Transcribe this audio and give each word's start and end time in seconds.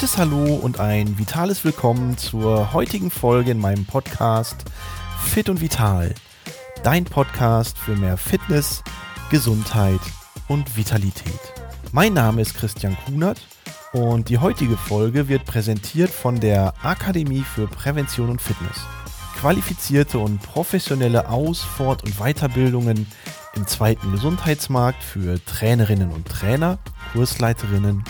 fettes 0.00 0.16
Hallo 0.16 0.54
und 0.54 0.80
ein 0.80 1.18
vitales 1.18 1.62
Willkommen 1.62 2.16
zur 2.16 2.72
heutigen 2.72 3.10
Folge 3.10 3.50
in 3.50 3.58
meinem 3.58 3.84
Podcast 3.84 4.64
Fit 5.22 5.50
und 5.50 5.60
Vital. 5.60 6.14
Dein 6.82 7.04
Podcast 7.04 7.76
für 7.76 7.94
mehr 7.94 8.16
Fitness, 8.16 8.82
Gesundheit 9.30 10.00
und 10.48 10.74
Vitalität. 10.74 11.38
Mein 11.92 12.14
Name 12.14 12.40
ist 12.40 12.54
Christian 12.54 12.96
Kunert 13.04 13.46
und 13.92 14.30
die 14.30 14.38
heutige 14.38 14.78
Folge 14.78 15.28
wird 15.28 15.44
präsentiert 15.44 16.08
von 16.08 16.40
der 16.40 16.72
Akademie 16.82 17.42
für 17.42 17.66
Prävention 17.66 18.30
und 18.30 18.40
Fitness. 18.40 18.78
Qualifizierte 19.38 20.18
und 20.18 20.40
professionelle 20.40 21.28
Aus-, 21.28 21.60
Fort- 21.60 22.04
und 22.04 22.16
Weiterbildungen 22.16 23.06
im 23.54 23.66
zweiten 23.66 24.12
Gesundheitsmarkt 24.12 25.02
für 25.02 25.44
Trainerinnen 25.44 26.10
und 26.10 26.26
Trainer, 26.26 26.78
Kursleiterinnen 27.12 28.02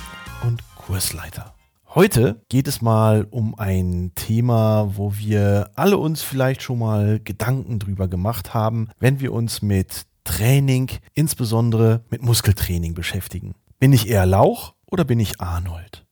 und 0.45 0.62
Kursleiter. 0.77 1.52
Heute 1.93 2.41
geht 2.49 2.69
es 2.69 2.83
mal 2.83 3.27
um 3.33 3.59
ein 3.59 4.12
Thema, 4.15 4.93
wo 4.97 5.17
wir 5.17 5.73
alle 5.75 5.99
uns 5.99 6.23
vielleicht 6.23 6.63
schon 6.63 6.79
mal 6.79 7.19
Gedanken 7.19 7.80
drüber 7.80 8.07
gemacht 8.07 8.55
haben, 8.55 8.91
wenn 9.01 9.19
wir 9.19 9.33
uns 9.33 9.61
mit 9.61 10.07
Training, 10.23 10.89
insbesondere 11.15 12.05
mit 12.09 12.23
Muskeltraining 12.23 12.95
beschäftigen. 12.95 13.57
Bin 13.80 13.93
ich 13.93 14.09
eher 14.09 14.25
Lauch 14.25 14.75
oder 14.89 15.05
bin 15.05 15.19
ich 15.19 15.41
Arnold? 15.41 16.07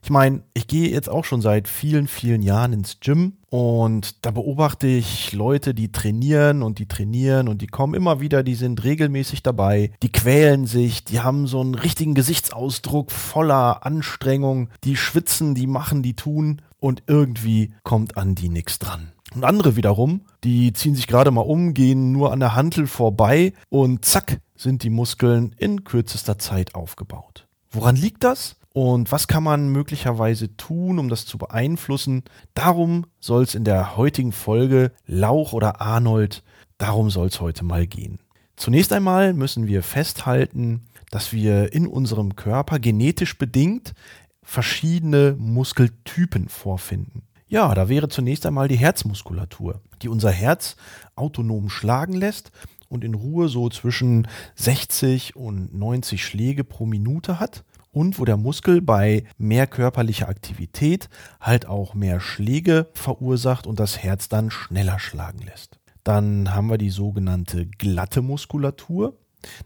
Ich 0.00 0.10
meine, 0.10 0.44
ich 0.54 0.68
gehe 0.68 0.90
jetzt 0.90 1.08
auch 1.08 1.24
schon 1.24 1.42
seit 1.42 1.66
vielen, 1.66 2.06
vielen 2.06 2.42
Jahren 2.42 2.72
ins 2.72 3.00
Gym 3.00 3.38
und 3.56 4.26
da 4.26 4.32
beobachte 4.32 4.86
ich 4.86 5.32
Leute, 5.32 5.72
die 5.72 5.90
trainieren 5.90 6.62
und 6.62 6.78
die 6.78 6.88
trainieren 6.88 7.48
und 7.48 7.62
die 7.62 7.66
kommen 7.66 7.94
immer 7.94 8.20
wieder, 8.20 8.42
die 8.42 8.54
sind 8.54 8.84
regelmäßig 8.84 9.42
dabei, 9.42 9.92
die 10.02 10.12
quälen 10.12 10.66
sich, 10.66 11.04
die 11.04 11.20
haben 11.20 11.46
so 11.46 11.62
einen 11.62 11.74
richtigen 11.74 12.12
Gesichtsausdruck 12.12 13.10
voller 13.10 13.86
Anstrengung, 13.86 14.68
die 14.84 14.94
schwitzen, 14.94 15.54
die 15.54 15.66
machen, 15.66 16.02
die 16.02 16.12
tun 16.12 16.60
und 16.80 17.04
irgendwie 17.06 17.72
kommt 17.82 18.18
an 18.18 18.34
die 18.34 18.50
nichts 18.50 18.78
dran. 18.78 19.12
Und 19.34 19.42
andere 19.42 19.74
wiederum, 19.74 20.20
die 20.44 20.74
ziehen 20.74 20.94
sich 20.94 21.06
gerade 21.06 21.30
mal 21.30 21.40
um, 21.40 21.72
gehen 21.72 22.12
nur 22.12 22.34
an 22.34 22.40
der 22.40 22.56
Hantel 22.56 22.86
vorbei 22.86 23.54
und 23.70 24.04
zack 24.04 24.38
sind 24.54 24.82
die 24.82 24.90
Muskeln 24.90 25.54
in 25.56 25.82
kürzester 25.82 26.38
Zeit 26.38 26.74
aufgebaut. 26.74 27.48
Woran 27.70 27.96
liegt 27.96 28.22
das? 28.22 28.56
Und 28.76 29.10
was 29.10 29.26
kann 29.26 29.42
man 29.42 29.70
möglicherweise 29.70 30.54
tun, 30.58 30.98
um 30.98 31.08
das 31.08 31.24
zu 31.24 31.38
beeinflussen. 31.38 32.24
Darum 32.52 33.06
soll 33.20 33.42
es 33.42 33.54
in 33.54 33.64
der 33.64 33.96
heutigen 33.96 34.32
Folge 34.32 34.92
Lauch 35.06 35.54
oder 35.54 35.80
Arnold, 35.80 36.42
darum 36.76 37.08
soll 37.08 37.28
es 37.28 37.40
heute 37.40 37.64
mal 37.64 37.86
gehen. 37.86 38.18
Zunächst 38.54 38.92
einmal 38.92 39.32
müssen 39.32 39.66
wir 39.66 39.82
festhalten, 39.82 40.88
dass 41.10 41.32
wir 41.32 41.72
in 41.72 41.86
unserem 41.86 42.36
Körper 42.36 42.78
genetisch 42.78 43.38
bedingt 43.38 43.94
verschiedene 44.42 45.34
Muskeltypen 45.38 46.50
vorfinden. 46.50 47.22
Ja, 47.48 47.74
da 47.74 47.88
wäre 47.88 48.10
zunächst 48.10 48.44
einmal 48.44 48.68
die 48.68 48.76
Herzmuskulatur, 48.76 49.80
die 50.02 50.10
unser 50.10 50.32
Herz 50.32 50.76
autonom 51.14 51.70
schlagen 51.70 52.12
lässt 52.12 52.50
und 52.90 53.04
in 53.04 53.14
Ruhe 53.14 53.48
so 53.48 53.70
zwischen 53.70 54.28
60 54.56 55.34
und 55.34 55.72
90 55.72 56.22
Schläge 56.22 56.62
pro 56.62 56.84
Minute 56.84 57.40
hat 57.40 57.64
und 57.96 58.18
wo 58.18 58.26
der 58.26 58.36
Muskel 58.36 58.82
bei 58.82 59.24
mehr 59.38 59.66
körperlicher 59.66 60.28
Aktivität 60.28 61.08
halt 61.40 61.64
auch 61.64 61.94
mehr 61.94 62.20
Schläge 62.20 62.88
verursacht 62.92 63.66
und 63.66 63.80
das 63.80 63.96
Herz 63.96 64.28
dann 64.28 64.50
schneller 64.50 64.98
schlagen 64.98 65.38
lässt. 65.38 65.78
Dann 66.04 66.54
haben 66.54 66.68
wir 66.68 66.76
die 66.76 66.90
sogenannte 66.90 67.64
glatte 67.64 68.20
Muskulatur. 68.20 69.16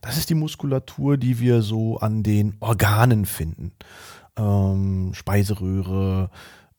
Das 0.01 0.17
ist 0.17 0.31
die 0.31 0.37
Muskulatur, 0.37 1.17
die 1.17 1.41
wir 1.41 1.63
so 1.63 1.99
an 1.99 2.23
den 2.23 2.57
Organen 2.61 3.27
finden. 3.27 3.73
Ähm, 4.37 5.11
Speiseröhre, 5.13 6.31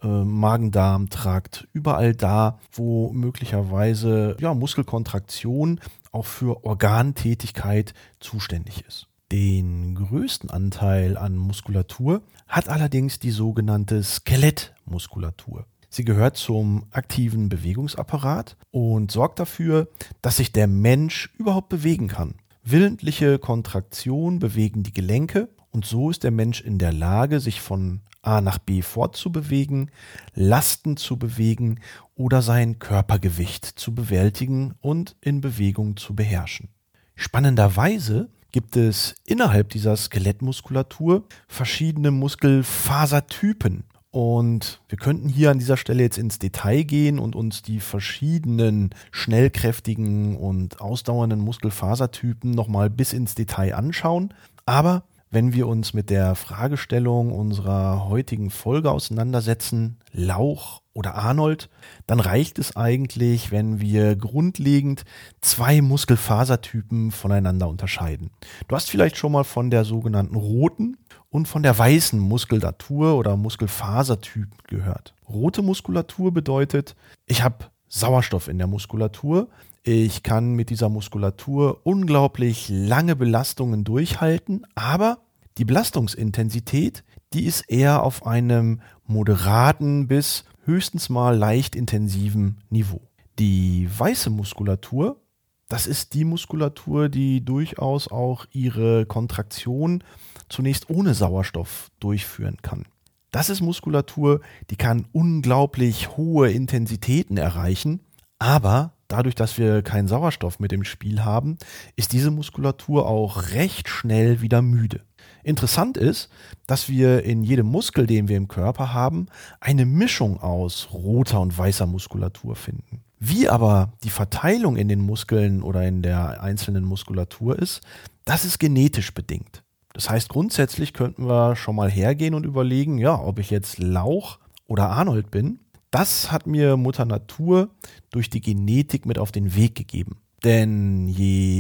äh, 0.01 0.07
Magen-Darm-Trakt, 0.07 1.67
überall 1.73 2.16
da, 2.16 2.59
wo 2.72 3.11
möglicherweise 3.11 4.38
ja, 4.40 4.53
Muskelkontraktion 4.53 5.81
auch 6.13 6.28
für 6.28 6.63
Organtätigkeit 6.63 7.94
zuständig 8.22 8.85
ist. 8.88 9.10
Den 9.31 9.95
größten 9.95 10.49
Anteil 10.49 11.17
an 11.17 11.37
Muskulatur 11.37 12.21
hat 12.49 12.67
allerdings 12.67 13.17
die 13.17 13.31
sogenannte 13.31 14.03
Skelettmuskulatur. 14.03 15.65
Sie 15.89 16.03
gehört 16.03 16.35
zum 16.35 16.85
aktiven 16.91 17.47
Bewegungsapparat 17.47 18.57
und 18.71 19.09
sorgt 19.09 19.39
dafür, 19.39 19.87
dass 20.21 20.37
sich 20.37 20.51
der 20.51 20.67
Mensch 20.67 21.29
überhaupt 21.37 21.69
bewegen 21.69 22.09
kann. 22.09 22.35
Willentliche 22.63 23.39
Kontraktion 23.39 24.39
bewegen 24.39 24.83
die 24.83 24.93
Gelenke 24.93 25.47
und 25.71 25.85
so 25.85 26.09
ist 26.09 26.23
der 26.23 26.31
Mensch 26.31 26.59
in 26.59 26.77
der 26.77 26.91
Lage, 26.91 27.39
sich 27.39 27.61
von 27.61 28.01
A 28.21 28.41
nach 28.41 28.57
B 28.57 28.81
fortzubewegen, 28.81 29.91
Lasten 30.33 30.97
zu 30.97 31.17
bewegen 31.17 31.79
oder 32.15 32.41
sein 32.41 32.79
Körpergewicht 32.79 33.65
zu 33.65 33.95
bewältigen 33.95 34.73
und 34.81 35.15
in 35.21 35.39
Bewegung 35.39 35.95
zu 35.95 36.15
beherrschen. 36.15 36.67
Spannenderweise 37.15 38.29
gibt 38.51 38.75
es 38.75 39.16
innerhalb 39.25 39.69
dieser 39.69 39.95
Skelettmuskulatur 39.95 41.23
verschiedene 41.47 42.12
Muskelfasertypen. 42.12 43.84
Und 44.12 44.81
wir 44.89 44.97
könnten 44.97 45.29
hier 45.29 45.51
an 45.51 45.59
dieser 45.59 45.78
Stelle 45.78 46.03
jetzt 46.03 46.17
ins 46.17 46.38
Detail 46.38 46.84
gehen 46.84 47.17
und 47.17 47.34
uns 47.34 47.61
die 47.61 47.79
verschiedenen 47.79 48.90
schnellkräftigen 49.11 50.35
und 50.35 50.81
ausdauernden 50.81 51.40
Muskelfasertypen 51.40 52.51
nochmal 52.51 52.90
bis 52.90 53.13
ins 53.13 53.35
Detail 53.35 53.73
anschauen. 53.73 54.34
Aber 54.66 55.03
wenn 55.29 55.53
wir 55.53 55.66
uns 55.67 55.94
mit 55.94 56.09
der 56.09 56.35
Fragestellung 56.35 57.31
unserer 57.31 58.09
heutigen 58.09 58.50
Folge 58.50 58.91
auseinandersetzen, 58.91 59.97
Lauch 60.11 60.80
oder 60.94 61.16
Arnold, 61.16 61.69
dann 62.07 62.19
reicht 62.19 62.59
es 62.59 62.75
eigentlich, 62.75 63.52
wenn 63.52 63.79
wir 63.79 64.16
grundlegend 64.16 65.03
zwei 65.40 65.81
Muskelfasertypen 65.81 67.12
voneinander 67.12 67.68
unterscheiden. 67.69 68.31
Du 68.68 68.75
hast 68.75 68.90
vielleicht 68.90 69.18
schon 69.18 69.31
mal 69.31 69.44
von 69.44 69.69
der 69.69 69.85
sogenannten 69.85 70.35
roten 70.35 70.97
und 71.29 71.47
von 71.47 71.63
der 71.63 71.78
weißen 71.78 72.19
Muskulatur 72.19 73.16
oder 73.16 73.38
Muskelfasertyp 73.38 74.68
gehört. 74.68 75.13
Rote 75.29 75.62
Muskulatur 75.62 76.34
bedeutet, 76.34 76.96
ich 77.25 77.41
habe 77.44 77.66
Sauerstoff 77.88 78.47
in 78.47 78.58
der 78.58 78.68
Muskulatur. 78.68 79.50
Ich 79.84 80.23
kann 80.23 80.53
mit 80.53 80.69
dieser 80.69 80.90
Muskulatur 80.90 81.81
unglaublich 81.84 82.69
lange 82.69 83.16
Belastungen 83.16 83.84
durchhalten, 83.84 84.66
aber 84.75 85.19
die 85.58 85.66
Belastungsintensität, 85.66 87.03
die 87.34 87.46
ist 87.46 87.62
eher 87.69 88.03
auf 88.03 88.25
einem 88.25 88.81
moderaten 89.11 90.07
bis 90.07 90.45
höchstens 90.66 91.09
mal 91.09 91.38
leicht 91.38 91.75
intensiven 91.75 92.57
Niveau. 92.69 93.01
Die 93.39 93.88
weiße 93.95 94.29
Muskulatur, 94.29 95.22
das 95.69 95.88
ist 95.88 96.13
die 96.13 96.25
Muskulatur, 96.25 97.09
die 97.09 97.44
durchaus 97.44 98.09
auch 98.09 98.45
ihre 98.51 99.05
Kontraktion 99.05 100.03
zunächst 100.49 100.89
ohne 100.89 101.13
Sauerstoff 101.13 101.91
durchführen 101.99 102.57
kann. 102.61 102.85
Das 103.31 103.49
ist 103.49 103.61
Muskulatur, 103.61 104.41
die 104.69 104.75
kann 104.75 105.07
unglaublich 105.13 106.17
hohe 106.17 106.51
Intensitäten 106.51 107.38
erreichen, 107.38 108.01
aber 108.39 108.93
dadurch, 109.07 109.35
dass 109.35 109.57
wir 109.57 109.81
keinen 109.81 110.07
Sauerstoff 110.07 110.59
mit 110.59 110.73
im 110.73 110.83
Spiel 110.83 111.23
haben, 111.23 111.57
ist 111.95 112.11
diese 112.11 112.31
Muskulatur 112.31 113.07
auch 113.07 113.51
recht 113.51 113.88
schnell 113.88 114.41
wieder 114.41 114.61
müde. 114.61 115.01
Interessant 115.44 115.97
ist, 115.97 116.29
dass 116.68 116.90
wir 116.90 117.24
in 117.24 117.44
jedem 117.44 117.68
Muskel, 117.68 118.07
den 118.07 118.28
wir 118.28 118.38
im 118.38 118.47
Körper 118.47 118.94
haben, 118.94 119.28
eine 119.59 119.85
Mischung 119.85 120.40
aus 120.40 120.90
roter 120.94 121.41
und 121.41 121.57
weißer 121.57 121.85
Muskulatur 121.85 122.56
finden. 122.56 123.02
Wie 123.20 123.49
aber 123.49 123.93
die 124.03 124.09
Verteilung 124.09 124.78
in 124.78 124.88
den 124.88 125.02
Muskeln 125.02 125.61
oder 125.61 125.88
in 125.88 126.02
der 126.02 126.41
einzelnen 126.41 126.84
Muskulatur 126.84 127.58
ist, 127.59 127.82
das 128.26 128.46
ist 128.46 128.59
genetisch 128.59 129.14
bedingt. 129.14 129.64
Das 129.93 130.09
heißt, 130.09 130.29
grundsätzlich 130.29 130.93
könnten 130.93 131.28
wir 131.28 131.55
schon 131.55 131.76
mal 131.76 131.91
hergehen 131.91 132.34
und 132.34 132.46
überlegen, 132.46 132.97
ja, 132.97 133.20
ob 133.20 133.40
ich 133.40 133.49
jetzt 133.49 133.78
Lauch 133.78 134.40
oder 134.67 134.90
Arnold 134.90 135.32
bin. 135.32 135.59
Das 135.91 136.32
hat 136.32 136.47
mir 136.47 136.78
Mutter 136.78 137.05
Natur 137.05 137.70
durch 138.09 138.29
die 138.29 138.41
Genetik 138.41 139.05
mit 139.05 139.20
auf 139.20 139.32
den 139.32 139.55
Weg 139.55 139.76
gegeben. 139.76 140.22
Denn 140.44 141.08
je 141.08 141.50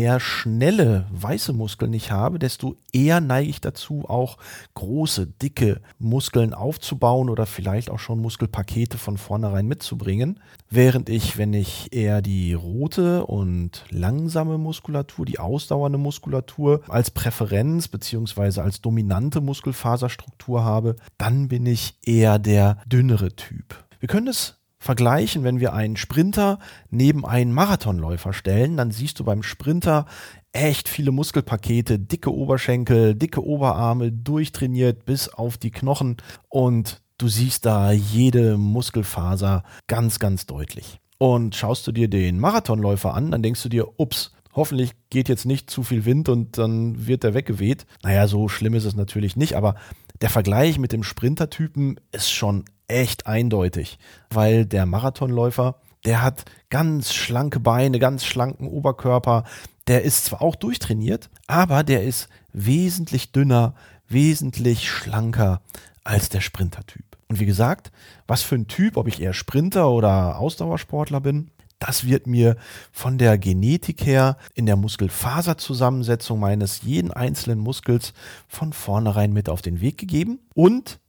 mehr 0.00 0.18
schnelle 0.18 1.04
weiße 1.10 1.52
Muskeln 1.52 1.92
ich 1.92 2.10
habe, 2.10 2.38
desto 2.38 2.74
eher 2.90 3.20
neige 3.20 3.50
ich 3.50 3.60
dazu, 3.60 4.06
auch 4.08 4.38
große, 4.72 5.26
dicke 5.26 5.82
Muskeln 5.98 6.54
aufzubauen 6.54 7.28
oder 7.28 7.44
vielleicht 7.44 7.90
auch 7.90 7.98
schon 7.98 8.18
Muskelpakete 8.18 8.96
von 8.96 9.18
vornherein 9.18 9.66
mitzubringen. 9.66 10.40
Während 10.70 11.10
ich, 11.10 11.36
wenn 11.36 11.52
ich 11.52 11.92
eher 11.92 12.22
die 12.22 12.54
rote 12.54 13.26
und 13.26 13.84
langsame 13.90 14.56
Muskulatur, 14.56 15.26
die 15.26 15.38
ausdauernde 15.38 15.98
Muskulatur 15.98 16.80
als 16.88 17.10
Präferenz 17.10 17.88
beziehungsweise 17.88 18.62
als 18.62 18.80
dominante 18.80 19.42
Muskelfaserstruktur 19.42 20.64
habe, 20.64 20.96
dann 21.18 21.48
bin 21.48 21.66
ich 21.66 21.98
eher 22.06 22.38
der 22.38 22.78
dünnere 22.86 23.36
Typ. 23.36 23.84
Wir 23.98 24.08
können 24.08 24.28
es 24.28 24.59
vergleichen, 24.80 25.44
wenn 25.44 25.60
wir 25.60 25.74
einen 25.74 25.96
Sprinter 25.96 26.58
neben 26.90 27.26
einen 27.26 27.52
Marathonläufer 27.52 28.32
stellen, 28.32 28.78
dann 28.78 28.90
siehst 28.90 29.20
du 29.20 29.24
beim 29.24 29.42
Sprinter 29.42 30.06
echt 30.52 30.88
viele 30.88 31.12
Muskelpakete, 31.12 31.98
dicke 31.98 32.34
Oberschenkel, 32.34 33.14
dicke 33.14 33.44
Oberarme, 33.44 34.10
durchtrainiert 34.10 35.04
bis 35.04 35.28
auf 35.28 35.58
die 35.58 35.70
Knochen 35.70 36.16
und 36.48 37.02
du 37.18 37.28
siehst 37.28 37.66
da 37.66 37.92
jede 37.92 38.56
Muskelfaser 38.56 39.62
ganz, 39.86 40.18
ganz 40.18 40.46
deutlich. 40.46 40.98
Und 41.18 41.54
schaust 41.54 41.86
du 41.86 41.92
dir 41.92 42.08
den 42.08 42.40
Marathonläufer 42.40 43.14
an, 43.14 43.30
dann 43.30 43.42
denkst 43.42 43.62
du 43.62 43.68
dir, 43.68 44.00
ups, 44.00 44.32
hoffentlich 44.54 44.92
geht 45.10 45.28
jetzt 45.28 45.44
nicht 45.44 45.68
zu 45.68 45.82
viel 45.82 46.06
Wind 46.06 46.30
und 46.30 46.56
dann 46.56 47.06
wird 47.06 47.22
der 47.22 47.34
weggeweht. 47.34 47.84
Naja, 48.02 48.26
so 48.26 48.48
schlimm 48.48 48.72
ist 48.72 48.86
es 48.86 48.96
natürlich 48.96 49.36
nicht, 49.36 49.54
aber 49.54 49.74
der 50.22 50.30
Vergleich 50.30 50.78
mit 50.78 50.92
dem 50.92 51.02
Sprintertypen 51.02 52.00
ist 52.12 52.30
schon 52.30 52.64
echt 52.90 53.26
eindeutig, 53.26 53.98
weil 54.30 54.66
der 54.66 54.86
Marathonläufer, 54.86 55.76
der 56.04 56.22
hat 56.22 56.44
ganz 56.68 57.12
schlanke 57.14 57.60
Beine, 57.60 57.98
ganz 57.98 58.24
schlanken 58.24 58.68
Oberkörper, 58.68 59.44
der 59.86 60.02
ist 60.02 60.26
zwar 60.26 60.42
auch 60.42 60.56
durchtrainiert, 60.56 61.30
aber 61.46 61.82
der 61.82 62.04
ist 62.04 62.28
wesentlich 62.52 63.32
dünner, 63.32 63.74
wesentlich 64.08 64.88
schlanker 64.88 65.60
als 66.04 66.28
der 66.28 66.40
Sprintertyp. 66.40 67.04
Und 67.28 67.40
wie 67.40 67.46
gesagt, 67.46 67.92
was 68.26 68.42
für 68.42 68.56
ein 68.56 68.66
Typ, 68.66 68.96
ob 68.96 69.06
ich 69.08 69.20
eher 69.20 69.32
Sprinter 69.32 69.90
oder 69.90 70.38
Ausdauersportler 70.38 71.20
bin, 71.20 71.50
das 71.80 72.04
wird 72.04 72.26
mir 72.26 72.56
von 72.92 73.18
der 73.18 73.38
Genetik 73.38 74.04
her 74.04 74.36
in 74.54 74.66
der 74.66 74.76
Muskelfaserzusammensetzung 74.76 76.38
meines 76.38 76.82
jeden 76.82 77.10
einzelnen 77.10 77.58
Muskels 77.58 78.12
von 78.46 78.72
vornherein 78.72 79.32
mit 79.32 79.48
auf 79.48 79.62
den 79.62 79.80
Weg 79.80 79.96
gegeben. 79.96 80.40
Und 80.54 80.99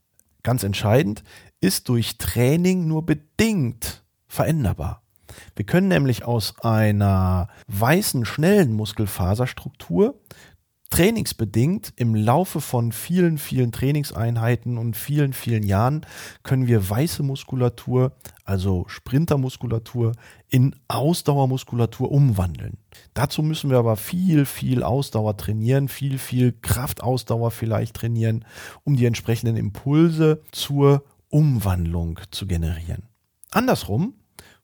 ganz 0.43 0.63
entscheidend, 0.63 1.23
ist 1.59 1.89
durch 1.89 2.17
Training 2.17 2.87
nur 2.87 3.05
bedingt 3.05 4.03
veränderbar. 4.27 5.03
Wir 5.55 5.65
können 5.65 5.87
nämlich 5.87 6.25
aus 6.25 6.55
einer 6.61 7.47
weißen, 7.67 8.25
schnellen 8.25 8.73
Muskelfaserstruktur 8.73 10.19
trainingsbedingt 10.91 11.93
im 11.95 12.13
Laufe 12.13 12.61
von 12.61 12.91
vielen, 12.91 13.37
vielen 13.37 13.71
Trainingseinheiten 13.71 14.77
und 14.77 14.95
vielen, 14.95 15.33
vielen 15.33 15.63
Jahren 15.63 16.05
können 16.43 16.67
wir 16.67 16.87
weiße 16.87 17.23
Muskulatur, 17.23 18.11
also 18.43 18.83
Sprintermuskulatur, 18.87 20.11
in 20.49 20.75
Ausdauermuskulatur 20.89 22.11
umwandeln. 22.11 22.77
Dazu 23.13 23.41
müssen 23.41 23.69
wir 23.69 23.77
aber 23.77 23.95
viel, 23.95 24.45
viel 24.45 24.83
Ausdauer 24.83 25.37
trainieren, 25.37 25.87
viel, 25.87 26.17
viel 26.17 26.51
Kraftausdauer 26.51 27.51
vielleicht 27.51 27.95
trainieren, 27.95 28.43
um 28.83 28.97
die 28.97 29.05
entsprechenden 29.05 29.55
Impulse 29.55 30.41
zur 30.51 31.05
Umwandlung 31.29 32.19
zu 32.31 32.45
generieren. 32.45 33.07
Andersrum, 33.49 34.15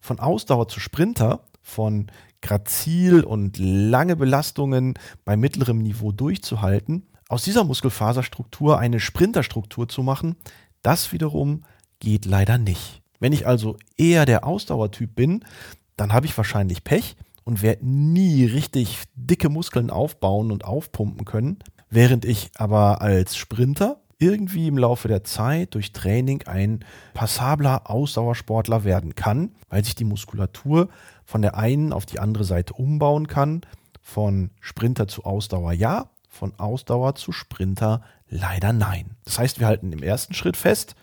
von 0.02 0.20
Ausdauer 0.20 0.68
zu 0.68 0.82
Sprinter, 0.82 1.46
von 1.62 2.08
grazil 2.42 3.24
und 3.24 3.58
lange 3.58 4.16
Belastungen 4.16 4.94
bei 5.26 5.38
mittlerem 5.38 5.80
Niveau 5.80 6.12
durchzuhalten, 6.12 7.04
aus 7.30 7.44
dieser 7.44 7.64
Muskelfaserstruktur 7.64 8.80
eine 8.80 9.00
Sprinterstruktur 9.00 9.90
zu 9.90 10.04
machen, 10.04 10.36
das 10.82 11.12
wiederum 11.12 11.64
geht 12.00 12.26
leider 12.26 12.58
nicht. 12.58 13.02
Wenn 13.20 13.34
ich 13.34 13.48
also 13.48 13.76
eher 13.98 14.26
der 14.26 14.46
Ausdauertyp 14.46 15.16
bin, 15.16 15.44
dann 15.98 16.14
habe 16.14 16.28
ich 16.28 16.38
wahrscheinlich 16.38 16.84
Pech 16.84 17.18
und 17.44 17.62
werde 17.62 17.88
nie 17.88 18.46
richtig 18.46 19.04
dicke 19.16 19.50
Muskeln 19.50 19.90
aufbauen 19.90 20.52
und 20.52 20.66
aufpumpen 20.66 21.26
können, 21.26 21.60
während 21.90 22.26
ich 22.26 22.52
aber 22.56 23.02
als 23.02 23.36
Sprinter 23.36 24.02
irgendwie 24.20 24.68
im 24.68 24.78
Laufe 24.78 25.08
der 25.08 25.24
Zeit 25.24 25.76
durch 25.76 25.92
Training 25.92 26.44
ein 26.48 26.80
passabler 27.14 27.90
Ausdauersportler 27.90 28.84
werden 28.84 29.16
kann, 29.16 29.52
weil 29.70 29.84
sich 29.86 29.96
die 29.96 30.06
Muskulatur 30.06 30.90
von 31.28 31.42
der 31.42 31.58
einen 31.58 31.92
auf 31.92 32.06
die 32.06 32.20
andere 32.20 32.46
Seite 32.46 32.74
umbauen 32.74 33.28
kann. 33.28 33.62
Von 34.02 34.52
Sprinter 34.62 35.08
zu 35.08 35.26
Ausdauer 35.26 35.74
ja, 35.74 36.10
von 36.30 36.58
Ausdauer 36.58 37.16
zu 37.16 37.34
Sprinter 37.34 38.02
leider 38.30 38.72
nein. 38.72 39.18
Das 39.26 39.38
heißt, 39.38 39.60
wir 39.60 39.68
halten 39.68 39.92
im 39.92 40.02
ersten 40.02 40.34
Schritt 40.34 40.56
fest, 40.58 40.96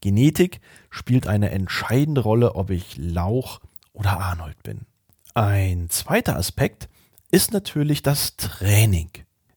Genetik 0.00 0.60
spielt 0.88 1.26
eine 1.26 1.50
entscheidende 1.50 2.22
Rolle, 2.22 2.54
ob 2.54 2.70
ich 2.70 2.96
Lauch 2.96 3.60
oder 3.92 4.18
Arnold 4.20 4.62
bin. 4.62 4.86
Ein 5.34 5.90
zweiter 5.90 6.36
Aspekt 6.36 6.88
ist 7.30 7.52
natürlich 7.52 8.02
das 8.02 8.36
Training. 8.36 9.10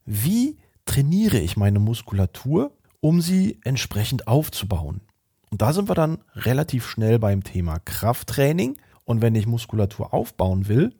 Wie 0.06 0.58
trainiere 0.86 1.38
ich 1.38 1.56
meine 1.56 1.80
Muskulatur 1.80 2.72
um 3.06 3.22
sie 3.22 3.60
entsprechend 3.64 4.28
aufzubauen. 4.28 5.02
Und 5.52 5.62
da 5.62 5.74
sind 5.74 5.88
wir 5.88 5.94
dann 5.94 6.24
relativ 6.34 6.88
schnell 6.88 7.20
beim 7.20 7.44
Thema 7.44 7.78
Krafttraining. 7.78 8.78
Und 9.06 9.22
wenn 9.22 9.36
ich 9.36 9.48
Muskulatur 9.48 10.14
aufbauen 10.14 10.68
will, 10.68 10.94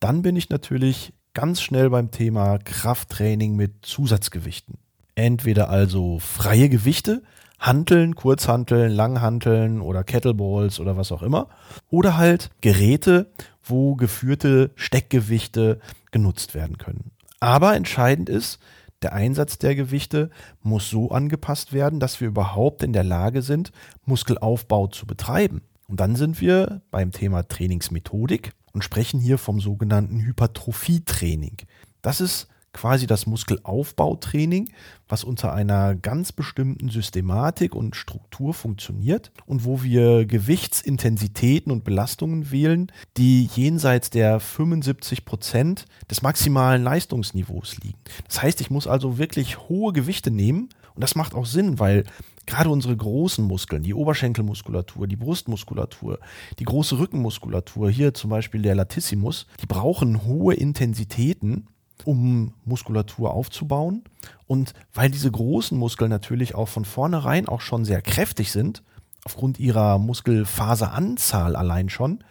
dann 0.00 0.22
bin 0.22 0.34
ich 0.36 0.48
natürlich 0.48 1.12
ganz 1.34 1.60
schnell 1.60 1.90
beim 1.90 2.10
Thema 2.10 2.58
Krafttraining 2.58 3.54
mit 3.54 3.84
Zusatzgewichten. 3.86 4.78
Entweder 5.14 5.68
also 5.68 6.18
freie 6.18 6.68
Gewichte, 6.68 7.22
Hanteln, 7.58 8.14
Kurzhanteln, 8.14 8.90
Langhanteln 8.90 9.82
oder 9.82 10.02
Kettleballs 10.02 10.80
oder 10.80 10.96
was 10.96 11.12
auch 11.12 11.22
immer. 11.22 11.48
Oder 11.90 12.16
halt 12.16 12.50
Geräte, 12.62 13.30
wo 13.62 13.94
geführte 13.94 14.70
Steckgewichte 14.76 15.78
genutzt 16.10 16.54
werden 16.54 16.78
können. 16.78 17.10
Aber 17.38 17.76
entscheidend 17.76 18.30
ist, 18.30 18.58
der 19.02 19.12
Einsatz 19.12 19.58
der 19.58 19.74
Gewichte 19.74 20.30
muss 20.62 20.90
so 20.90 21.10
angepasst 21.10 21.72
werden, 21.72 22.00
dass 22.00 22.20
wir 22.20 22.28
überhaupt 22.28 22.82
in 22.82 22.92
der 22.92 23.04
Lage 23.04 23.42
sind, 23.42 23.72
Muskelaufbau 24.04 24.88
zu 24.88 25.06
betreiben. 25.06 25.62
Und 25.90 25.98
dann 25.98 26.14
sind 26.14 26.40
wir 26.40 26.82
beim 26.92 27.10
Thema 27.10 27.42
Trainingsmethodik 27.42 28.52
und 28.72 28.84
sprechen 28.84 29.18
hier 29.18 29.38
vom 29.38 29.60
sogenannten 29.60 30.20
Hypertrophietraining. 30.20 31.56
Das 32.00 32.20
ist 32.20 32.46
quasi 32.72 33.08
das 33.08 33.26
Muskelaufbautraining, 33.26 34.70
was 35.08 35.24
unter 35.24 35.52
einer 35.52 35.96
ganz 35.96 36.30
bestimmten 36.30 36.90
Systematik 36.90 37.74
und 37.74 37.96
Struktur 37.96 38.54
funktioniert 38.54 39.32
und 39.46 39.64
wo 39.64 39.82
wir 39.82 40.26
Gewichtsintensitäten 40.26 41.72
und 41.72 41.82
Belastungen 41.82 42.52
wählen, 42.52 42.92
die 43.16 43.50
jenseits 43.52 44.10
der 44.10 44.38
75 44.38 45.24
Prozent 45.24 45.86
des 46.08 46.22
maximalen 46.22 46.84
Leistungsniveaus 46.84 47.78
liegen. 47.82 47.98
Das 48.28 48.40
heißt, 48.40 48.60
ich 48.60 48.70
muss 48.70 48.86
also 48.86 49.18
wirklich 49.18 49.58
hohe 49.68 49.92
Gewichte 49.92 50.30
nehmen 50.30 50.68
und 50.94 51.02
das 51.02 51.16
macht 51.16 51.34
auch 51.34 51.46
Sinn, 51.46 51.80
weil 51.80 52.04
gerade 52.46 52.70
unsere 52.70 52.96
großen 52.96 53.44
Muskeln, 53.44 53.82
die 53.82 53.94
Oberschenkelmuskulatur, 53.94 55.06
die 55.06 55.16
Brustmuskulatur, 55.16 56.18
die 56.58 56.64
große 56.64 56.98
Rückenmuskulatur, 56.98 57.90
hier 57.90 58.14
zum 58.14 58.30
Beispiel 58.30 58.62
der 58.62 58.74
Latissimus, 58.74 59.46
die 59.62 59.66
brauchen 59.66 60.24
hohe 60.24 60.54
Intensitäten, 60.54 61.68
um 62.04 62.54
Muskulatur 62.64 63.32
aufzubauen. 63.32 64.04
Und 64.46 64.72
weil 64.94 65.10
diese 65.10 65.30
großen 65.30 65.78
Muskeln 65.78 66.10
natürlich 66.10 66.54
auch 66.54 66.68
von 66.68 66.84
vornherein 66.84 67.46
auch 67.46 67.60
schon 67.60 67.84
sehr 67.84 68.02
kräftig 68.02 68.52
sind, 68.52 68.82
aufgrund 69.24 69.60
ihrer 69.60 69.98
Muskelfaseranzahl 69.98 71.54
allein 71.54 71.88
schon, 71.88 72.24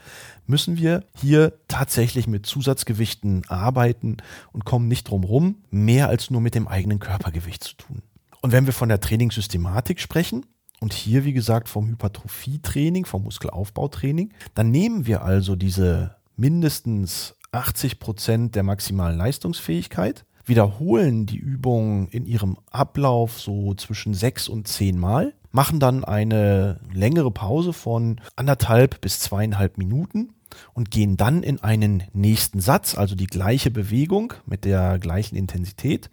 müssen 0.48 0.78
wir 0.78 1.06
hier 1.16 1.54
tatsächlich 1.68 2.28
mit 2.28 2.48
Zusatzgewichten 2.48 3.44
arbeiten 3.48 4.18
und 4.52 4.66
kommen 4.66 4.88
nicht 4.88 5.08
drum 5.08 5.24
rum, 5.24 5.58
mehr 5.70 6.10
als 6.10 6.32
nur 6.32 6.42
mit 6.42 6.56
dem 6.56 6.68
eigenen 6.68 7.00
Körpergewicht 7.00 7.64
zu 7.64 7.76
tun. 7.76 8.02
Und 8.42 8.52
wenn 8.52 8.66
wir 8.66 8.74
von 8.74 8.90
der 8.90 9.00
Trainingssystematik 9.00 10.00
sprechen, 10.00 10.46
und 10.80 10.94
hier, 10.94 11.26
wie 11.26 11.34
gesagt, 11.34 11.68
vom 11.68 11.90
Hypertrophietraining, 11.90 13.06
vom 13.06 13.24
Muskelaufbautraining, 13.24 14.32
dann 14.56 14.72
nehmen 14.72 15.06
wir 15.06 15.24
also 15.24 15.56
diese 15.56 16.16
mindestens 16.38 17.36
80 17.52 18.00
Prozent 18.00 18.56
der 18.56 18.64
maximalen 18.64 19.18
Leistungsfähigkeit, 19.18 20.26
wiederholen 20.46 21.26
die 21.26 21.38
Übung 21.38 22.08
in 22.10 22.26
ihrem 22.26 22.58
Ablauf 22.72 23.40
so 23.40 23.74
zwischen 23.76 24.14
sechs 24.14 24.48
und 24.48 24.68
zehn 24.68 24.98
Mal, 24.98 25.34
machen 25.52 25.80
dann 25.80 26.04
eine 26.04 26.80
längere 26.94 27.32
Pause 27.32 27.74
von 27.74 28.22
anderthalb 28.36 29.02
bis 29.02 29.20
zweieinhalb 29.20 29.78
Minuten 29.78 30.34
und 30.74 30.92
gehen 30.92 31.18
dann 31.18 31.44
in 31.44 31.62
einen 31.62 32.04
nächsten 32.14 32.62
Satz, 32.62 32.96
also 32.98 33.16
die 33.16 33.28
gleiche 33.28 33.70
Bewegung 33.70 34.34
mit 34.46 34.66
der 34.66 34.98
gleichen 34.98 35.36
Intensität 35.36 36.10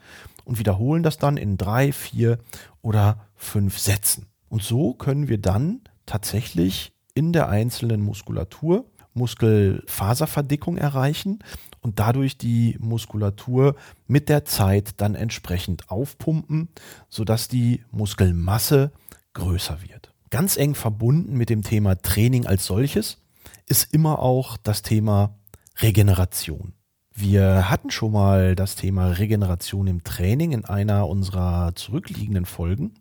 und 0.47 0.59
wiederholen 0.59 1.03
das 1.03 1.19
dann 1.19 1.37
in 1.37 1.59
drei, 1.59 1.93
vier 1.93 2.39
oder 2.81 3.27
fünf 3.35 3.79
Sätzen. 3.79 4.27
Und 4.49 4.63
so 4.63 4.95
können 4.95 5.29
wir 5.29 5.39
dann 5.39 5.81
tatsächlich 6.07 6.93
in 7.13 7.35
der 7.35 7.49
einzelnen 7.51 8.01
Muskulatur 8.01 8.87
Muskelfaserverdickung 9.17 10.77
erreichen 10.77 11.41
und 11.81 11.99
dadurch 11.99 12.39
die 12.39 12.77
Muskulatur 12.79 13.75
mit 14.07 14.29
der 14.29 14.45
Zeit 14.45 15.01
dann 15.01 15.15
entsprechend 15.15 15.91
aufpumpen, 15.91 16.69
sodass 17.09 17.49
die 17.49 17.83
Muskelmasse 17.91 18.93
größer 19.33 19.79
wird. 19.83 20.13
Ganz 20.31 20.57
eng 20.57 20.75
verbunden 20.75 21.37
mit 21.37 21.51
dem 21.51 21.63
Thema 21.63 21.97
Training 21.97 22.47
als 22.47 22.67
solches 22.67 23.23
ist 23.67 23.93
immer 23.93 24.19
auch 24.21 24.57
das 24.59 24.83
Thema 24.83 25.35
Regeneration. 25.79 26.76
Wir 27.19 27.71
hatten 27.71 27.91
schon 27.91 28.13
mal 28.13 28.55
das 28.55 28.77
Thema 28.77 29.09
Regeneration 29.09 29.87
im 29.87 30.05
Training 30.05 30.53
in 30.53 30.67
einer 30.67 31.09
unserer 31.09 31.75
zurückliegenden 31.75 32.45
Folgen, 32.45 32.93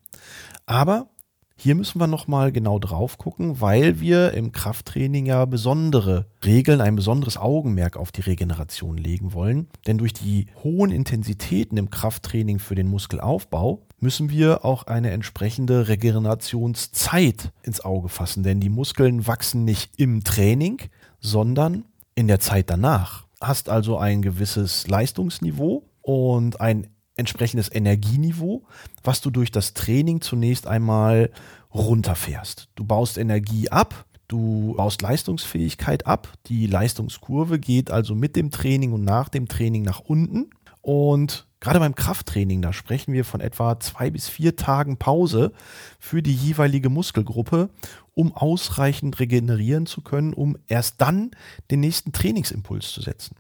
aber 0.65 1.09
Hier 1.57 1.73
müssen 1.73 2.01
wir 2.01 2.07
nochmal 2.07 2.51
genau 2.51 2.79
drauf 2.79 3.17
gucken, 3.17 3.61
weil 3.61 4.01
wir 4.01 4.33
im 4.33 4.51
Krafttraining 4.51 5.25
ja 5.25 5.45
besondere 5.45 6.25
Regeln, 6.43 6.81
ein 6.81 6.97
besonderes 6.97 7.37
Augenmerk 7.37 7.95
auf 7.95 8.11
die 8.11 8.21
Regeneration 8.21 8.97
legen 8.97 9.33
wollen. 9.33 9.69
Denn 9.87 9.97
durch 9.97 10.11
die 10.13 10.47
hohen 10.63 10.91
Intensitäten 10.91 11.77
im 11.77 11.89
Krafttraining 11.89 12.59
für 12.59 12.75
den 12.75 12.89
Muskelaufbau 12.89 13.81
müssen 13.99 14.29
wir 14.29 14.65
auch 14.65 14.83
eine 14.83 15.11
entsprechende 15.11 15.87
Regenerationszeit 15.87 17.53
ins 17.63 17.79
Auge 17.81 18.09
fassen. 18.09 18.43
Denn 18.43 18.59
die 18.59 18.69
Muskeln 18.69 19.25
wachsen 19.25 19.63
nicht 19.63 19.93
im 19.97 20.25
Training, 20.25 20.81
sondern 21.21 21.85
in 22.15 22.27
der 22.27 22.41
Zeit 22.41 22.69
danach. 22.69 23.24
Hast 23.47 23.69
also 23.69 23.97
ein 23.97 24.23
gewisses 24.23 24.87
Leistungsniveau 24.87 25.83
und 26.01 26.59
ein 26.59 26.87
entsprechendes 27.15 27.73
Energieniveau, 27.73 28.63
was 29.03 29.21
du 29.21 29.29
durch 29.29 29.51
das 29.51 29.75
Training 29.75 30.21
zunächst 30.21 30.65
einmal 30.65 31.29
runterfährst. 31.73 32.69
Du 32.75 32.85
baust 32.85 33.19
Energie 33.19 33.69
ab, 33.69 34.05
du 34.27 34.73
baust 34.75 35.03
Leistungsfähigkeit 35.03 36.07
ab. 36.07 36.33
Die 36.47 36.65
Leistungskurve 36.65 37.59
geht 37.59 37.91
also 37.91 38.15
mit 38.15 38.35
dem 38.35 38.49
Training 38.49 38.93
und 38.93 39.03
nach 39.03 39.29
dem 39.29 39.47
Training 39.47 39.83
nach 39.83 39.99
unten. 39.99 40.49
Und 40.81 41.47
gerade 41.65 41.79
beim 41.79 41.95
Krafttraining, 41.95 42.61
da 42.61 42.73
sprechen 42.73 43.11
wir 43.11 43.25
von 43.25 43.41
etwa 43.41 43.79
zwei 43.79 44.11
bis 44.11 44.29
vier 44.29 44.55
Tagen 44.55 44.97
Pause 44.97 45.51
für 45.97 46.21
die 46.21 46.33
jeweilige 46.33 46.89
Muskelgruppe, 46.89 47.71
um 48.13 48.35
ausreichend 48.35 49.19
regenerieren 49.19 49.87
zu 49.87 50.01
können, 50.01 50.33
um 50.33 50.57
erst 50.67 51.01
dann 51.01 51.31
den 51.71 51.79
nächsten 51.79 52.11
Trainingsimpuls 52.11 52.91
zu 52.91 53.01
setzen. 53.01 53.35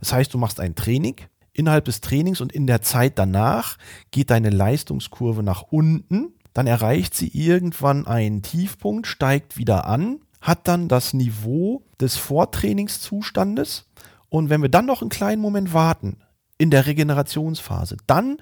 Das 0.00 0.12
heißt, 0.12 0.34
du 0.34 0.38
machst 0.38 0.60
ein 0.60 0.74
Training, 0.74 1.16
innerhalb 1.54 1.86
des 1.86 2.02
Trainings 2.02 2.42
und 2.42 2.52
in 2.52 2.66
der 2.66 2.82
Zeit 2.82 3.18
danach 3.18 3.78
geht 4.10 4.28
deine 4.28 4.50
Leistungskurve 4.50 5.42
nach 5.42 5.62
unten, 5.62 6.34
dann 6.52 6.66
erreicht 6.66 7.14
sie 7.14 7.28
irgendwann 7.28 8.06
einen 8.06 8.42
Tiefpunkt, 8.42 9.06
steigt 9.06 9.56
wieder 9.56 9.86
an, 9.86 10.20
hat 10.42 10.68
dann 10.68 10.88
das 10.88 11.14
Niveau 11.14 11.84
des 11.98 12.18
Vortrainingszustandes 12.18 13.88
und 14.28 14.50
wenn 14.50 14.60
wir 14.60 14.68
dann 14.68 14.84
noch 14.84 15.00
einen 15.00 15.08
kleinen 15.08 15.40
Moment 15.40 15.72
warten 15.72 16.18
in 16.62 16.70
der 16.70 16.86
Regenerationsphase, 16.86 17.96
dann 18.06 18.36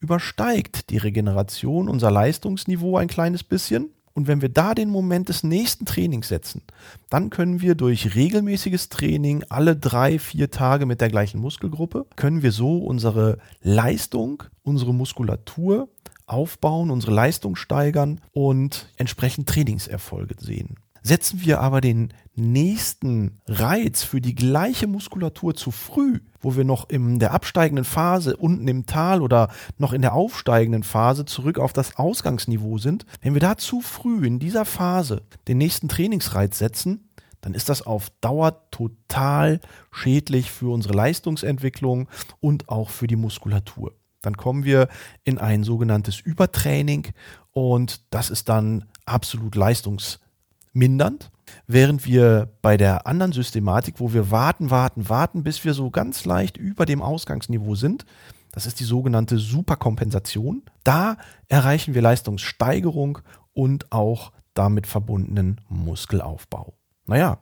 übersteigt 0.00 0.88
die 0.88 0.96
Regeneration 0.96 1.90
unser 1.90 2.10
Leistungsniveau 2.10 2.96
ein 2.96 3.06
kleines 3.06 3.44
bisschen 3.44 3.90
und 4.14 4.26
wenn 4.28 4.40
wir 4.40 4.48
da 4.48 4.74
den 4.74 4.88
Moment 4.88 5.28
des 5.28 5.42
nächsten 5.42 5.84
Trainings 5.84 6.28
setzen, 6.28 6.62
dann 7.10 7.28
können 7.28 7.60
wir 7.60 7.74
durch 7.74 8.14
regelmäßiges 8.14 8.88
Training 8.88 9.44
alle 9.50 9.76
drei, 9.76 10.18
vier 10.18 10.50
Tage 10.50 10.86
mit 10.86 11.02
der 11.02 11.10
gleichen 11.10 11.38
Muskelgruppe, 11.38 12.06
können 12.16 12.42
wir 12.42 12.50
so 12.50 12.78
unsere 12.78 13.36
Leistung, 13.60 14.42
unsere 14.62 14.94
Muskulatur 14.94 15.90
aufbauen, 16.24 16.90
unsere 16.90 17.12
Leistung 17.12 17.56
steigern 17.56 18.22
und 18.32 18.88
entsprechend 18.96 19.50
Trainingserfolge 19.50 20.36
sehen. 20.38 20.76
Setzen 21.06 21.44
wir 21.44 21.60
aber 21.60 21.80
den 21.80 22.12
nächsten 22.34 23.40
Reiz 23.46 24.02
für 24.02 24.20
die 24.20 24.34
gleiche 24.34 24.88
Muskulatur 24.88 25.54
zu 25.54 25.70
früh, 25.70 26.18
wo 26.40 26.56
wir 26.56 26.64
noch 26.64 26.90
in 26.90 27.20
der 27.20 27.32
absteigenden 27.32 27.84
Phase 27.84 28.36
unten 28.36 28.66
im 28.66 28.86
Tal 28.86 29.22
oder 29.22 29.50
noch 29.78 29.92
in 29.92 30.02
der 30.02 30.14
aufsteigenden 30.14 30.82
Phase 30.82 31.24
zurück 31.24 31.60
auf 31.60 31.72
das 31.72 31.96
Ausgangsniveau 31.96 32.78
sind, 32.78 33.06
wenn 33.20 33.34
wir 33.34 33.40
da 33.40 33.56
zu 33.56 33.82
früh 33.82 34.26
in 34.26 34.40
dieser 34.40 34.64
Phase 34.64 35.22
den 35.46 35.58
nächsten 35.58 35.86
Trainingsreiz 35.86 36.58
setzen, 36.58 37.08
dann 37.40 37.54
ist 37.54 37.68
das 37.68 37.82
auf 37.82 38.10
Dauer 38.20 38.68
total 38.72 39.60
schädlich 39.92 40.50
für 40.50 40.72
unsere 40.72 40.94
Leistungsentwicklung 40.94 42.08
und 42.40 42.68
auch 42.68 42.90
für 42.90 43.06
die 43.06 43.14
Muskulatur. 43.14 43.92
Dann 44.22 44.36
kommen 44.36 44.64
wir 44.64 44.88
in 45.22 45.38
ein 45.38 45.62
sogenanntes 45.62 46.18
Übertraining 46.18 47.12
und 47.52 48.12
das 48.12 48.28
ist 48.28 48.48
dann 48.48 48.86
absolut 49.04 49.54
leistungsfähig 49.54 50.25
mindernd, 50.76 51.30
während 51.66 52.06
wir 52.06 52.52
bei 52.62 52.76
der 52.76 53.06
anderen 53.06 53.32
Systematik, 53.32 53.96
wo 53.98 54.12
wir 54.12 54.30
warten, 54.30 54.70
warten, 54.70 55.08
warten, 55.08 55.42
bis 55.42 55.64
wir 55.64 55.74
so 55.74 55.90
ganz 55.90 56.24
leicht 56.24 56.56
über 56.56 56.86
dem 56.86 57.02
Ausgangsniveau 57.02 57.74
sind, 57.74 58.04
das 58.52 58.66
ist 58.66 58.80
die 58.80 58.84
sogenannte 58.84 59.38
Superkompensation, 59.38 60.62
da 60.84 61.16
erreichen 61.48 61.94
wir 61.94 62.02
Leistungssteigerung 62.02 63.18
und 63.52 63.92
auch 63.92 64.32
damit 64.54 64.86
verbundenen 64.86 65.60
Muskelaufbau. 65.68 66.74
Naja, 67.06 67.38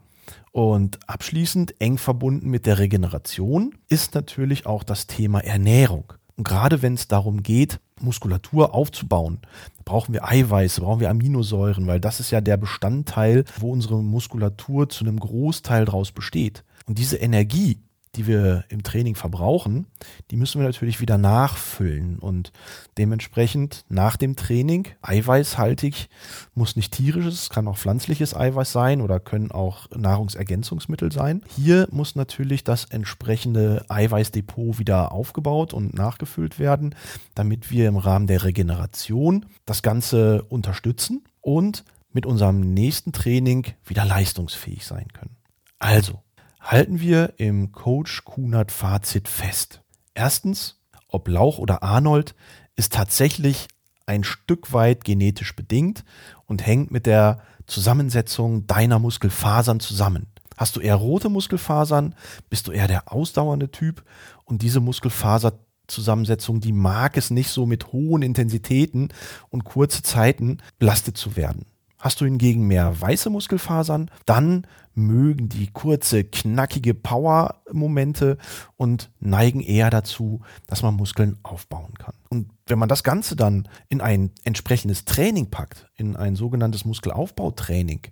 und 0.53 0.99
abschließend 1.09 1.81
eng 1.81 1.99
verbunden 1.99 2.51
mit 2.51 2.67
der 2.67 2.79
Regeneration 2.79 3.75
ist 3.89 4.15
natürlich 4.15 4.67
auch 4.67 4.83
das 4.83 5.07
Thema 5.07 5.41
Ernährung. 5.41 6.13
Und 6.37 6.45
gerade 6.45 6.83
wenn 6.83 6.95
es 6.95 7.09
darum 7.09 7.43
geht, 7.43 7.81
Muskulatur 8.05 8.75
aufzubauen, 8.75 9.39
brauchen 9.85 10.13
wir 10.15 10.25
Eiweiße, 10.25 10.81
brauchen 10.81 11.01
wir 11.01 11.11
Aminosäuren, 11.11 11.87
weil 11.87 12.01
das 12.01 12.21
ist 12.21 12.31
ja 12.31 12.41
der 12.41 12.57
Bestandteil, 12.57 13.45
wo 13.59 13.71
unsere 13.71 14.03
Muskulatur 14.03 14.89
zu 14.89 15.05
einem 15.05 15.19
Großteil 15.19 15.85
draus 15.85 16.13
besteht. 16.13 16.65
Und 16.87 16.99
diese 16.99 17.17
Energie, 17.17 17.81
die 18.17 18.27
wir 18.27 18.65
im 18.69 18.83
Training 18.83 19.15
verbrauchen, 19.15 19.87
die 20.31 20.37
müssen 20.37 20.61
wir 20.61 20.67
natürlich 20.67 21.01
wieder 21.01 21.19
nachfüllen 21.19 22.19
und 22.19 22.53
dementsprechend 22.99 23.85
nach 23.89 24.17
dem 24.17 24.37
Training 24.37 24.89
eiweißhaltig 25.03 26.09
muss 26.55 26.77
nicht 26.77 26.93
tierisches, 26.93 27.43
es 27.43 27.51
kann 27.51 27.69
auch 27.69 27.79
pflanzliches 27.79 28.35
Eiweiß 28.35 28.73
sein 28.73 29.01
oder 29.01 29.21
können 29.21 29.51
auch 29.51 29.91
Nahrungsergänzungsmittel 29.91 31.13
sein. 31.13 31.43
Hier 31.57 31.89
muss 31.91 32.15
natürlich 32.15 32.65
das 32.65 32.87
entsprechende 32.87 33.85
Eiweißdepot 33.89 34.79
wieder 34.79 35.13
aufgebaut 35.13 35.73
und 35.73 35.95
nachgefüllt 35.95 36.59
werden, 36.59 36.95
damit 37.35 37.71
wir 37.71 37.89
im 37.89 37.97
Rahmen 37.97 38.27
der 38.27 38.45
Regeneration 38.45 39.47
das 39.67 39.83
Ganze 39.83 40.43
unterstützen 40.45 41.25
und 41.41 41.85
mit 42.13 42.27
unserem 42.27 42.61
nächsten 42.61 43.13
Training 43.13 43.67
wieder 43.85 44.05
leistungsfähig 44.05 44.87
sein 44.87 45.09
können. 45.13 45.37
Also, 45.79 46.23
halten 46.65 46.99
wir 46.99 47.35
im 47.37 47.73
Coach 47.73 48.25
Kunert 48.25 48.73
Fazit 48.73 49.29
fest. 49.29 49.83
Erstens, 50.15 50.81
ob 51.09 51.29
Lauch 51.29 51.59
oder 51.59 51.83
Arnold 51.83 52.35
ist 52.75 52.95
tatsächlich 52.95 53.69
ein 54.07 54.25
Stück 54.25 54.73
weit 54.73 55.05
genetisch 55.05 55.55
bedingt 55.55 56.05
und 56.47 56.67
hängt 56.67 56.91
mit 56.91 57.07
der 57.07 57.43
Zusammensetzung 57.67 58.67
deiner 58.67 58.99
Muskelfasern 58.99 59.79
zusammen. 59.81 60.27
Hast 60.57 60.77
du 60.77 60.81
eher 60.81 60.97
rote 60.97 61.29
Muskelfasern, 61.29 62.15
bist 62.49 62.67
du 62.67 62.73
eher 62.73 62.89
der 62.89 63.13
ausdauernde 63.13 63.71
Typ 63.71 64.03
und 64.45 64.63
diese 64.63 64.81
Muskelfaserzusammensetzung, 64.81 66.61
die 66.61 66.73
mag 66.73 67.17
es 67.17 67.31
nicht 67.31 67.51
so 67.51 67.67
mit 67.67 67.93
hohen 67.93 68.23
Intensitäten 68.23 69.09
und 69.51 69.65
kurze 69.65 70.03
Zeiten 70.03 70.59
belastet 70.79 71.19
zu 71.19 71.37
werden. 71.37 71.67
Hast 72.05 72.21
du 72.21 72.27
hingegen 72.27 72.67
mehr 72.67 73.01
weiße 73.01 73.31
Muskelfasern, 73.31 74.11
dann 74.27 74.67
mögen 74.95 75.49
die 75.49 75.69
kurze, 75.69 76.23
knackige 76.23 76.93
Power-Momente 76.93 78.37
und 78.77 79.11
neigen 79.21 79.63
eher 79.63 79.89
dazu, 79.89 80.43
dass 80.67 80.83
man 80.83 80.97
Muskeln 80.97 81.39
aufbauen 81.43 81.95
kann. 81.95 82.13
Und 82.29 82.51
wenn 82.67 82.79
man 82.79 82.91
das 82.91 83.05
Ganze 83.05 83.37
dann 83.37 83.71
in 83.89 84.03
ein 84.03 84.33
entsprechendes 84.45 85.07
Training 85.07 85.49
packt, 85.49 85.89
in 85.97 86.15
ein 86.15 86.37
sogenanntes 86.37 86.85
Muskelaufbautraining, 86.85 88.03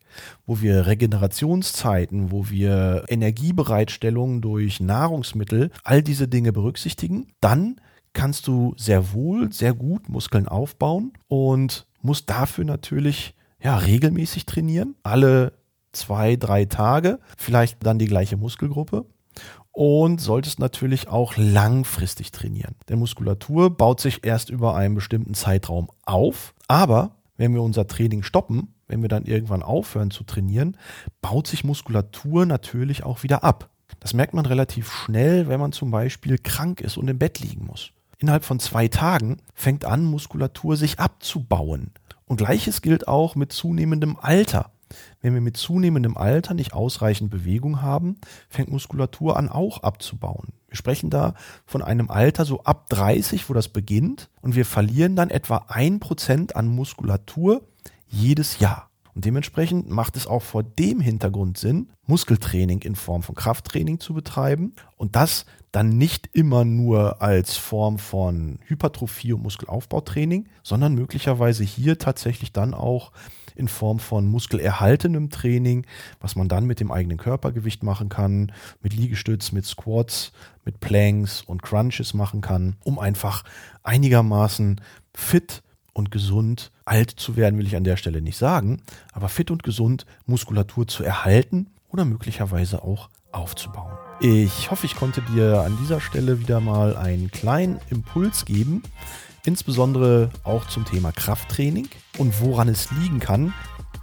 wo 0.46 0.62
wir 0.62 0.86
Regenerationszeiten, 0.86 2.32
wo 2.32 2.48
wir 2.48 3.04
Energiebereitstellung 3.08 4.40
durch 4.40 4.80
Nahrungsmittel, 4.80 5.70
all 5.84 6.02
diese 6.02 6.28
Dinge 6.28 6.54
berücksichtigen, 6.54 7.26
dann 7.42 7.78
kannst 8.14 8.46
du 8.46 8.74
sehr 8.78 9.12
wohl, 9.12 9.52
sehr 9.52 9.74
gut 9.74 10.08
Muskeln 10.08 10.48
aufbauen 10.48 11.12
und 11.28 11.86
musst 12.00 12.30
dafür 12.30 12.64
natürlich 12.64 13.34
ja, 13.62 13.76
regelmäßig 13.76 14.46
trainieren, 14.46 14.96
alle 15.02 15.52
zwei, 15.92 16.36
drei 16.36 16.64
Tage, 16.64 17.20
vielleicht 17.36 17.84
dann 17.84 17.98
die 17.98 18.06
gleiche 18.06 18.36
Muskelgruppe 18.36 19.06
und 19.72 20.20
solltest 20.20 20.58
natürlich 20.58 21.08
auch 21.08 21.34
langfristig 21.36 22.32
trainieren. 22.32 22.74
Denn 22.88 22.98
Muskulatur 22.98 23.74
baut 23.74 24.00
sich 24.00 24.24
erst 24.24 24.50
über 24.50 24.74
einen 24.76 24.94
bestimmten 24.94 25.34
Zeitraum 25.34 25.88
auf, 26.04 26.54
aber 26.68 27.16
wenn 27.36 27.54
wir 27.54 27.62
unser 27.62 27.86
Training 27.86 28.22
stoppen, 28.22 28.74
wenn 28.86 29.00
wir 29.02 29.08
dann 29.08 29.24
irgendwann 29.24 29.62
aufhören 29.62 30.10
zu 30.10 30.24
trainieren, 30.24 30.76
baut 31.22 31.46
sich 31.46 31.64
Muskulatur 31.64 32.44
natürlich 32.46 33.04
auch 33.04 33.22
wieder 33.22 33.42
ab. 33.42 33.70
Das 34.00 34.14
merkt 34.14 34.34
man 34.34 34.46
relativ 34.46 34.90
schnell, 34.90 35.48
wenn 35.48 35.60
man 35.60 35.72
zum 35.72 35.90
Beispiel 35.90 36.38
krank 36.38 36.80
ist 36.80 36.96
und 36.96 37.08
im 37.08 37.18
Bett 37.18 37.40
liegen 37.40 37.64
muss. 37.64 37.92
Innerhalb 38.18 38.44
von 38.44 38.60
zwei 38.60 38.86
Tagen 38.86 39.38
fängt 39.54 39.84
an, 39.84 40.04
Muskulatur 40.04 40.76
sich 40.76 41.00
abzubauen. 41.00 41.90
Und 42.32 42.38
gleiches 42.38 42.80
gilt 42.80 43.08
auch 43.08 43.34
mit 43.34 43.52
zunehmendem 43.52 44.16
Alter. 44.18 44.70
Wenn 45.20 45.34
wir 45.34 45.42
mit 45.42 45.58
zunehmendem 45.58 46.16
Alter 46.16 46.54
nicht 46.54 46.72
ausreichend 46.72 47.30
Bewegung 47.30 47.82
haben, 47.82 48.16
fängt 48.48 48.70
Muskulatur 48.70 49.36
an 49.36 49.50
auch 49.50 49.82
abzubauen. 49.82 50.54
Wir 50.66 50.78
sprechen 50.78 51.10
da 51.10 51.34
von 51.66 51.82
einem 51.82 52.10
Alter 52.10 52.46
so 52.46 52.62
ab 52.62 52.88
30, 52.88 53.50
wo 53.50 53.52
das 53.52 53.68
beginnt 53.68 54.30
und 54.40 54.56
wir 54.56 54.64
verlieren 54.64 55.14
dann 55.14 55.28
etwa 55.28 55.66
ein 55.68 56.00
Prozent 56.00 56.56
an 56.56 56.68
Muskulatur 56.68 57.66
jedes 58.08 58.60
Jahr. 58.60 58.88
Und 59.14 59.24
dementsprechend 59.24 59.90
macht 59.90 60.16
es 60.16 60.26
auch 60.26 60.42
vor 60.42 60.62
dem 60.62 61.00
Hintergrund 61.00 61.58
Sinn, 61.58 61.90
Muskeltraining 62.06 62.80
in 62.82 62.94
Form 62.94 63.22
von 63.22 63.34
Krafttraining 63.34 64.00
zu 64.00 64.14
betreiben 64.14 64.74
und 64.96 65.16
das 65.16 65.44
dann 65.70 65.88
nicht 65.88 66.28
immer 66.34 66.64
nur 66.64 67.22
als 67.22 67.56
Form 67.56 67.98
von 67.98 68.58
Hypertrophie 68.66 69.32
und 69.32 69.42
Muskelaufbautraining, 69.42 70.48
sondern 70.62 70.94
möglicherweise 70.94 71.64
hier 71.64 71.98
tatsächlich 71.98 72.52
dann 72.52 72.74
auch 72.74 73.12
in 73.54 73.68
Form 73.68 73.98
von 73.98 74.26
muskelerhaltenem 74.28 75.30
Training, 75.30 75.86
was 76.20 76.36
man 76.36 76.48
dann 76.48 76.66
mit 76.66 76.80
dem 76.80 76.90
eigenen 76.90 77.18
Körpergewicht 77.18 77.82
machen 77.82 78.08
kann, 78.08 78.52
mit 78.82 78.94
Liegestütz, 78.94 79.52
mit 79.52 79.66
Squats, 79.66 80.32
mit 80.64 80.80
Planks 80.80 81.42
und 81.42 81.62
Crunches 81.62 82.14
machen 82.14 82.40
kann, 82.40 82.76
um 82.84 82.98
einfach 82.98 83.44
einigermaßen 83.82 84.80
fit 85.14 85.62
und 85.92 86.10
gesund 86.10 86.70
alt 86.84 87.10
zu 87.10 87.36
werden, 87.36 87.58
will 87.58 87.66
ich 87.66 87.76
an 87.76 87.84
der 87.84 87.96
Stelle 87.96 88.22
nicht 88.22 88.38
sagen, 88.38 88.82
aber 89.12 89.28
fit 89.28 89.50
und 89.50 89.62
gesund 89.62 90.06
Muskulatur 90.26 90.86
zu 90.86 91.04
erhalten 91.04 91.68
oder 91.88 92.04
möglicherweise 92.04 92.82
auch 92.82 93.10
aufzubauen. 93.32 93.96
Ich 94.20 94.70
hoffe, 94.70 94.86
ich 94.86 94.94
konnte 94.94 95.22
dir 95.22 95.62
an 95.62 95.76
dieser 95.80 96.00
Stelle 96.00 96.40
wieder 96.40 96.60
mal 96.60 96.96
einen 96.96 97.30
kleinen 97.30 97.80
Impuls 97.90 98.44
geben, 98.44 98.82
insbesondere 99.44 100.30
auch 100.44 100.66
zum 100.66 100.84
Thema 100.84 101.12
Krafttraining 101.12 101.88
und 102.18 102.40
woran 102.40 102.68
es 102.68 102.90
liegen 102.92 103.18
kann, 103.18 103.52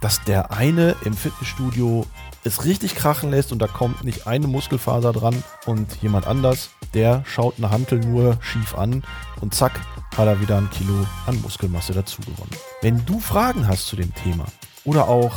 dass 0.00 0.22
der 0.24 0.52
eine 0.52 0.96
im 1.04 1.14
Fitnessstudio 1.14 2.06
es 2.44 2.64
richtig 2.64 2.94
krachen 2.94 3.30
lässt 3.30 3.52
und 3.52 3.60
da 3.60 3.66
kommt 3.66 4.04
nicht 4.04 4.26
eine 4.26 4.46
Muskelfaser 4.46 5.12
dran 5.12 5.42
und 5.66 6.02
jemand 6.02 6.26
anders, 6.26 6.70
der 6.94 7.22
schaut 7.26 7.54
eine 7.58 7.70
Hantel 7.70 8.00
nur 8.00 8.38
schief 8.40 8.74
an 8.74 9.02
und 9.40 9.54
zack, 9.54 9.80
hat 10.16 10.26
er 10.26 10.40
wieder 10.40 10.58
ein 10.58 10.70
Kilo 10.70 11.06
an 11.26 11.40
Muskelmasse 11.42 11.92
dazu 11.92 12.20
gewonnen. 12.22 12.56
Wenn 12.82 13.04
du 13.06 13.20
Fragen 13.20 13.66
hast 13.66 13.86
zu 13.86 13.96
dem 13.96 14.14
Thema 14.14 14.44
oder 14.84 15.08
auch 15.08 15.34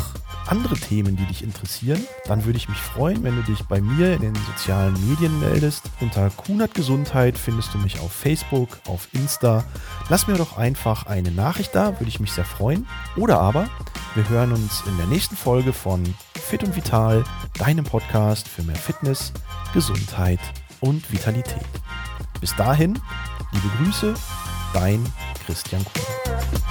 andere 0.47 0.75
Themen, 0.75 1.15
die 1.15 1.25
dich 1.25 1.43
interessieren, 1.43 2.05
dann 2.25 2.45
würde 2.45 2.57
ich 2.57 2.67
mich 2.69 2.77
freuen, 2.77 3.23
wenn 3.23 3.35
du 3.35 3.43
dich 3.43 3.63
bei 3.63 3.81
mir 3.81 4.13
in 4.13 4.21
den 4.21 4.35
sozialen 4.35 4.93
Medien 5.09 5.39
meldest. 5.39 5.89
Unter 6.01 6.29
Kunert 6.31 6.73
Gesundheit 6.73 7.37
findest 7.37 7.73
du 7.73 7.77
mich 7.77 7.99
auf 7.99 8.11
Facebook, 8.11 8.79
auf 8.87 9.07
Insta. 9.13 9.63
Lass 10.09 10.27
mir 10.27 10.35
doch 10.35 10.57
einfach 10.57 11.05
eine 11.05 11.31
Nachricht 11.31 11.73
da, 11.75 11.99
würde 11.99 12.09
ich 12.09 12.19
mich 12.19 12.31
sehr 12.33 12.45
freuen. 12.45 12.87
Oder 13.15 13.39
aber 13.39 13.69
wir 14.15 14.27
hören 14.29 14.51
uns 14.51 14.83
in 14.85 14.97
der 14.97 15.07
nächsten 15.07 15.35
Folge 15.35 15.73
von 15.73 16.13
Fit 16.35 16.63
und 16.63 16.75
Vital, 16.75 17.23
deinem 17.57 17.85
Podcast 17.85 18.47
für 18.47 18.63
mehr 18.63 18.75
Fitness, 18.75 19.33
Gesundheit 19.73 20.39
und 20.81 21.11
Vitalität. 21.11 21.63
Bis 22.41 22.55
dahin, 22.55 22.99
liebe 23.53 23.69
Grüße, 23.77 24.13
dein 24.73 25.05
Christian 25.45 25.83
Kuhn. 25.85 26.62